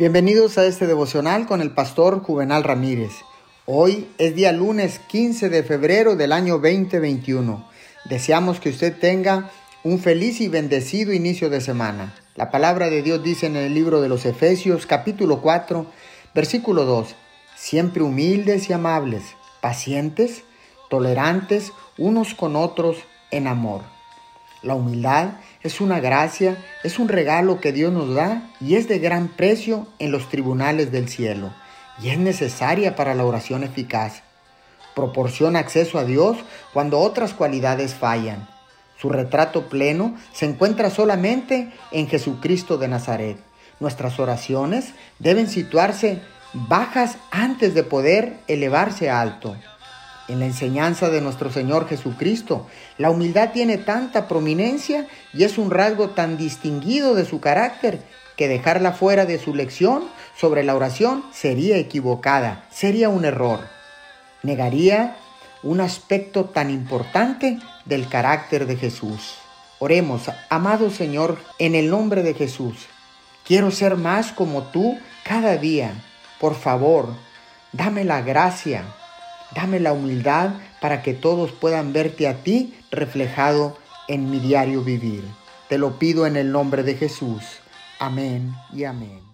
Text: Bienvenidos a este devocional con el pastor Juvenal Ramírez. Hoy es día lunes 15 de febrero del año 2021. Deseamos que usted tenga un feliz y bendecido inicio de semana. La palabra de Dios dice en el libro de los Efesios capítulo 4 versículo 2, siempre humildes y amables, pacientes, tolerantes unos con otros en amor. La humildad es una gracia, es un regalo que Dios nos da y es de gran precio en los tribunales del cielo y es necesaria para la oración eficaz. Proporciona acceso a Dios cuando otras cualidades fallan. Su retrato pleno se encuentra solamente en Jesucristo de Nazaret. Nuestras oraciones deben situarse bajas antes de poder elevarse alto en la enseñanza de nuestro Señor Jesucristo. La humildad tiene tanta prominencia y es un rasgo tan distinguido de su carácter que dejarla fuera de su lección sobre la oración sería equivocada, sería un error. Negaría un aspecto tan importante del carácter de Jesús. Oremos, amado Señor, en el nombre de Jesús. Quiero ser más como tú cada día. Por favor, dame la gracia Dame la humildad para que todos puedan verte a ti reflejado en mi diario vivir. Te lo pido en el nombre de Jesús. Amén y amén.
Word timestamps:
Bienvenidos 0.00 0.56
a 0.56 0.64
este 0.64 0.86
devocional 0.86 1.44
con 1.44 1.60
el 1.60 1.72
pastor 1.72 2.22
Juvenal 2.22 2.64
Ramírez. 2.64 3.12
Hoy 3.66 4.08
es 4.16 4.34
día 4.34 4.50
lunes 4.50 4.98
15 4.98 5.50
de 5.50 5.62
febrero 5.62 6.16
del 6.16 6.32
año 6.32 6.54
2021. 6.54 7.68
Deseamos 8.06 8.60
que 8.60 8.70
usted 8.70 8.98
tenga 8.98 9.50
un 9.84 9.98
feliz 9.98 10.40
y 10.40 10.48
bendecido 10.48 11.12
inicio 11.12 11.50
de 11.50 11.60
semana. 11.60 12.14
La 12.34 12.50
palabra 12.50 12.88
de 12.88 13.02
Dios 13.02 13.22
dice 13.22 13.44
en 13.44 13.56
el 13.56 13.74
libro 13.74 14.00
de 14.00 14.08
los 14.08 14.24
Efesios 14.24 14.86
capítulo 14.86 15.42
4 15.42 15.84
versículo 16.34 16.86
2, 16.86 17.14
siempre 17.54 18.02
humildes 18.02 18.70
y 18.70 18.72
amables, 18.72 19.22
pacientes, 19.60 20.44
tolerantes 20.88 21.74
unos 21.98 22.32
con 22.32 22.56
otros 22.56 22.96
en 23.30 23.46
amor. 23.46 23.82
La 24.62 24.76
humildad 24.76 25.32
es 25.62 25.80
una 25.80 26.00
gracia, 26.00 26.56
es 26.82 26.98
un 26.98 27.08
regalo 27.08 27.60
que 27.60 27.72
Dios 27.72 27.92
nos 27.92 28.14
da 28.14 28.50
y 28.60 28.76
es 28.76 28.88
de 28.88 28.98
gran 28.98 29.28
precio 29.28 29.86
en 29.98 30.10
los 30.10 30.28
tribunales 30.28 30.90
del 30.90 31.08
cielo 31.08 31.52
y 32.02 32.08
es 32.08 32.18
necesaria 32.18 32.96
para 32.96 33.14
la 33.14 33.24
oración 33.24 33.62
eficaz. 33.62 34.22
Proporciona 34.94 35.58
acceso 35.58 35.98
a 35.98 36.04
Dios 36.04 36.38
cuando 36.72 36.98
otras 36.98 37.34
cualidades 37.34 37.94
fallan. 37.94 38.48
Su 38.98 39.10
retrato 39.10 39.68
pleno 39.68 40.16
se 40.32 40.46
encuentra 40.46 40.90
solamente 40.90 41.72
en 41.90 42.08
Jesucristo 42.08 42.78
de 42.78 42.88
Nazaret. 42.88 43.38
Nuestras 43.80 44.18
oraciones 44.18 44.94
deben 45.18 45.48
situarse 45.48 46.20
bajas 46.52 47.16
antes 47.30 47.74
de 47.74 47.82
poder 47.82 48.38
elevarse 48.46 49.10
alto 49.10 49.56
en 50.30 50.38
la 50.38 50.46
enseñanza 50.46 51.10
de 51.10 51.20
nuestro 51.20 51.50
Señor 51.50 51.88
Jesucristo. 51.88 52.66
La 52.98 53.10
humildad 53.10 53.50
tiene 53.52 53.78
tanta 53.78 54.28
prominencia 54.28 55.06
y 55.34 55.42
es 55.42 55.58
un 55.58 55.70
rasgo 55.70 56.10
tan 56.10 56.36
distinguido 56.36 57.14
de 57.14 57.24
su 57.24 57.40
carácter 57.40 58.02
que 58.36 58.48
dejarla 58.48 58.92
fuera 58.92 59.26
de 59.26 59.38
su 59.38 59.54
lección 59.54 60.04
sobre 60.36 60.62
la 60.62 60.76
oración 60.76 61.24
sería 61.32 61.76
equivocada, 61.78 62.64
sería 62.70 63.08
un 63.08 63.24
error. 63.24 63.60
Negaría 64.42 65.16
un 65.62 65.80
aspecto 65.80 66.46
tan 66.46 66.70
importante 66.70 67.58
del 67.84 68.08
carácter 68.08 68.66
de 68.66 68.76
Jesús. 68.76 69.34
Oremos, 69.80 70.30
amado 70.48 70.90
Señor, 70.90 71.38
en 71.58 71.74
el 71.74 71.90
nombre 71.90 72.22
de 72.22 72.34
Jesús. 72.34 72.86
Quiero 73.44 73.70
ser 73.70 73.96
más 73.96 74.32
como 74.32 74.62
tú 74.64 74.96
cada 75.24 75.56
día. 75.56 75.92
Por 76.38 76.54
favor, 76.54 77.14
dame 77.72 78.04
la 78.04 78.22
gracia 78.22 78.84
Dame 79.54 79.80
la 79.80 79.92
humildad 79.92 80.50
para 80.80 81.02
que 81.02 81.14
todos 81.14 81.52
puedan 81.52 81.92
verte 81.92 82.28
a 82.28 82.42
ti 82.42 82.74
reflejado 82.90 83.76
en 84.08 84.30
mi 84.30 84.38
diario 84.38 84.82
vivir. 84.82 85.24
Te 85.68 85.78
lo 85.78 85.98
pido 85.98 86.26
en 86.26 86.36
el 86.36 86.52
nombre 86.52 86.82
de 86.82 86.96
Jesús. 86.96 87.42
Amén 87.98 88.54
y 88.72 88.84
amén. 88.84 89.29